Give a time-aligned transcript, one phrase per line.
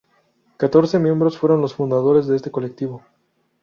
[0.57, 3.03] Catorce miembros fueron los fundadores de este colectivo.